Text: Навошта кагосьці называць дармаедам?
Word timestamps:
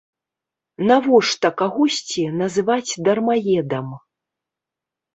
Навошта 0.91 1.51
кагосьці 1.61 2.21
называць 2.41 2.97
дармаедам? 3.07 3.97